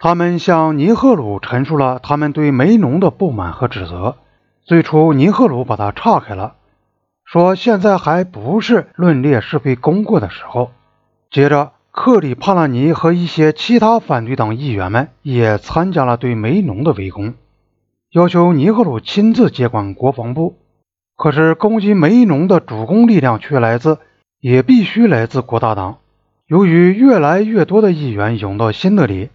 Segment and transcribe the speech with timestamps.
[0.00, 4.14] 他们向尼赫鲁陈述了他们对梅农的不满和指责。
[4.64, 6.54] 最初，尼赫鲁把他岔开了，
[7.24, 10.70] 说现在还不是论列是非功过的时候。
[11.32, 17.34] 接着，克里帕纳尼和一些其他反对党议员们也参加了对梅农的围攻，
[18.12, 20.58] 要求尼赫鲁亲自接管国防部。
[21.16, 23.98] 可是，攻击梅农的主攻力量却来自，
[24.38, 25.96] 也必须来自国大党。
[26.46, 29.30] 由于越来越多的议员涌到新德里。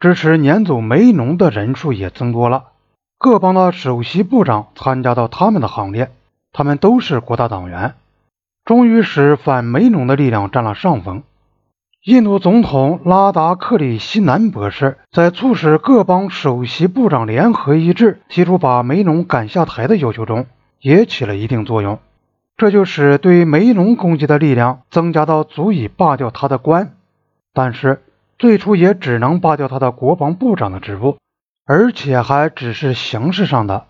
[0.00, 2.68] 支持撵走梅农的人数也增多了，
[3.18, 6.10] 各邦的首席部长参加到他们的行列，
[6.54, 7.92] 他们都是国大党员，
[8.64, 11.22] 终于使反梅农的力量占了上风。
[12.02, 20.46] 印度总统拉达克里希南博士在促使各邦首席部长联合一致提出把梅农赶下台的要求中，
[20.80, 21.98] 也起了一定作用，
[22.56, 26.94] 这就使对梅农攻击的力量增加到足以罢掉他的官，
[27.52, 28.00] 但是。
[28.40, 31.18] 最初也只能罢掉他的国防部长的职务，
[31.66, 33.84] 而且还只是形式上的。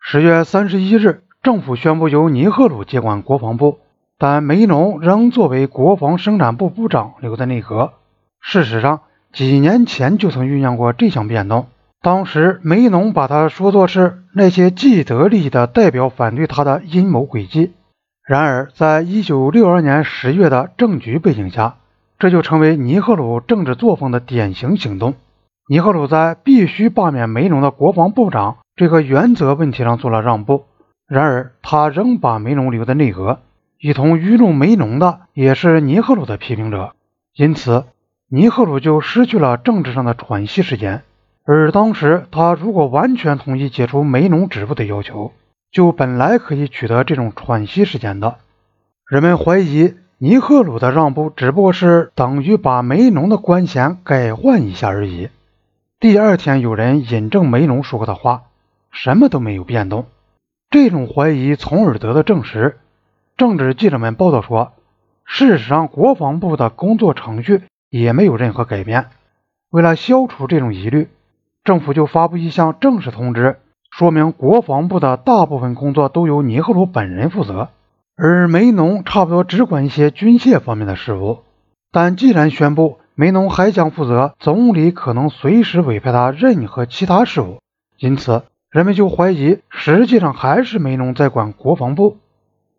[0.00, 3.80] 十月三十一日，政府宣布由尼赫鲁接管国防部，
[4.16, 7.92] 但梅农仍作为国防生产部部长留在内阁。
[8.40, 11.66] 事实上，几年前就曾酝酿过这项变动，
[12.00, 17.74] 当时梅农把他说作是那些既得利益的代表反对他的阴谋诡计。
[18.26, 21.74] 然而，在一九六二年十月的政局背景下。
[22.22, 25.14] 这就成为尼赫鲁政治作风的典型行动。
[25.68, 30.62] 尼赫鲁在必须罢免梅农的国防部长这个原则问题上做了让步，
[31.08, 33.40] 然而他仍把梅农留在内阁。
[33.80, 36.92] 一同愚弄梅农的也是尼赫鲁的批评者，
[37.34, 37.86] 因此
[38.28, 41.02] 尼赫鲁就失去了政治上的喘息时间。
[41.44, 45.32] 而当时他如果完全同意解除梅农职务的要求，
[45.72, 48.36] 就本来可以取得这种喘息时间的。
[49.10, 49.94] 人们怀疑。
[50.24, 55.30] 尼赫鲁的让步只不过是等于把梅农的官衔改换一下而已。
[55.98, 58.42] 第二天，有人引证梅农说过的话，
[58.92, 60.06] 什么都没有变动。
[60.70, 62.78] 这种怀疑从而得到证实。
[63.36, 64.74] 政治记者们报道说，
[65.24, 69.06] 事实上，国防部的工作程序也没有任何改变。
[69.70, 71.08] 为了消除这种疑虑，
[71.64, 73.56] 政府就发布一项正式通知，
[73.90, 77.70] 说明国防部的大部分工作都由尼赫鲁本人负责。
[78.16, 81.38] 而梅农差不多只管一些军械方面的事务，
[81.90, 87.58] 但既然宣布梅农还将负责总理可能随时委派他任何其他事务，
[87.98, 92.18] 因此人们就怀疑实际上还是梅农在管国防部。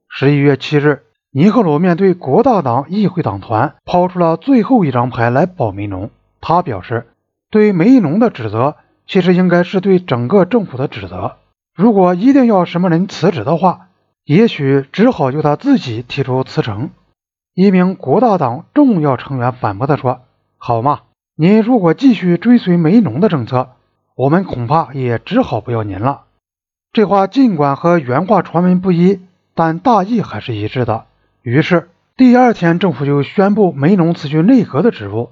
[0.07, 1.01] 十一月七日，
[1.31, 6.11] 尼赫鲁面对国大党议会党团抛出了最后一张牌来保梅农。
[6.41, 7.07] 他表示，
[7.49, 8.75] 对梅农的指责
[9.07, 11.37] 其实应该是对整个政府的指责。
[11.75, 13.87] 如果一定要什么人辞职的话，
[14.25, 16.91] 也许只好由他自己提出辞呈。
[17.53, 20.21] 一名国大党重要成员反驳他说
[20.57, 21.01] ：“好嘛，
[21.35, 23.69] 您如果继续追随梅农的政策，
[24.15, 26.23] 我们恐怕也只好不要您了。”
[26.93, 29.19] 这话尽管和原话传闻不一，
[29.55, 31.05] 但大意还是一致的。
[31.41, 35.31] 于是第二天，政府就宣布梅农辞去内阁的职务。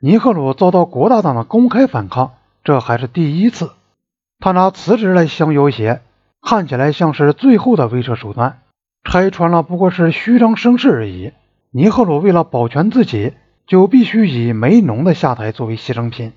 [0.00, 2.32] 尼赫鲁遭到国大党的公开反抗，
[2.64, 3.70] 这还是第一次。
[4.40, 6.00] 他拿辞职来相要挟。
[6.42, 8.58] 看起来像是最后的威慑手段，
[9.04, 11.32] 拆穿了不过是虚张声势而已。
[11.70, 13.32] 尼赫鲁为了保全自己，
[13.66, 16.32] 就必须以梅农的下台作为牺牲品。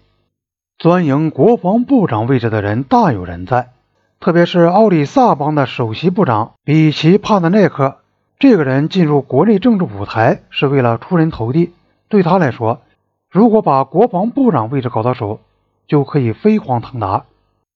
[0.78, 3.72] 钻营国防部长位置的人大有人在，
[4.20, 7.98] 特别是奥里萨邦的首席部长比奇帕德奈克。
[8.38, 11.74] 这个人进入国内政治舞台是为了出人头地。
[12.10, 12.82] 对他来说，
[13.30, 15.40] 如果把国防部长位置搞到手，
[15.88, 17.26] 就可以飞黄腾达。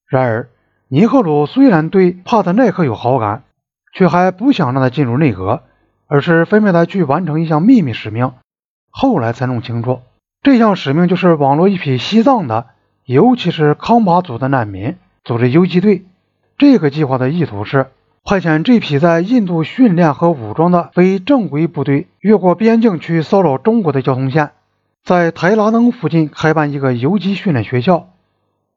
[0.06, 0.50] 然而，
[0.92, 3.44] 尼赫鲁虽然对帕特奈克有好感，
[3.94, 5.62] 却还不想让他进入内阁，
[6.08, 8.32] 而是分配他去完成一项秘密使命。
[8.90, 10.00] 后来才弄清楚，
[10.42, 12.66] 这项使命就是网罗一批西藏的，
[13.06, 16.06] 尤其是康巴族的难民，组织游击队。
[16.58, 17.92] 这个计划的意图是
[18.24, 24.54] 派遣这批在印度训练和武装的非正规部队，越过边境去骚扰中国的交通线，
[25.04, 28.10] 在台拉登附近开办一个游击训练学校。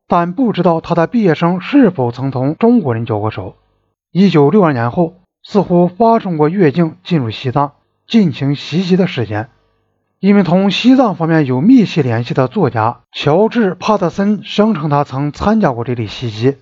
[0.08, 3.56] 但不知道他的毕业生是否曾同中国人交过手。
[4.10, 7.72] 一九六二年后，似乎发生过越境进入西藏
[8.06, 9.48] 进行袭击的事件。
[10.20, 16.58] 一名同西藏方面有密切联系的作家乔治·帕特森声称，他曾参加过这类袭击。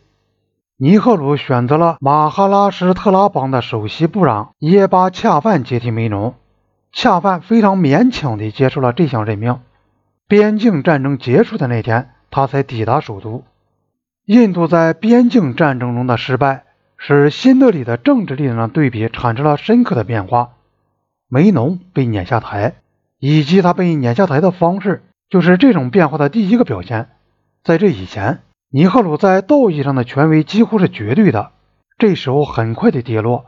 [0.78, 6.34] 尼赫鲁选择了马哈拉施特拉邦的首席部长耶巴恰范接替梅农。
[6.92, 9.60] 恰范非常勉强地接受了这项任命。
[10.26, 12.10] 边境战争结束的那天。
[12.30, 13.44] 他才抵达首都。
[14.24, 16.64] 印度在边境战争中的失败，
[16.96, 20.52] 使新德里的政治力量对比产生了深刻的变化。
[21.28, 22.74] 梅农被撵下台，
[23.18, 27.08] 以及他被撵下台的方式，就是这种变化的第一个表现。
[27.62, 28.40] 在这以前，
[28.70, 31.50] 尼赫鲁在道义上的权威几乎是绝对的，
[31.98, 33.46] 这时候很快的跌落。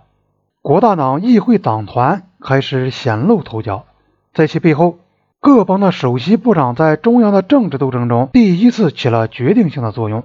[0.60, 3.84] 国大党议会党团开始显露头角，
[4.32, 4.98] 在其背后，
[5.42, 10.22] 各邦的首席部长在中央的政治斗争中第一次起了决定性的作用。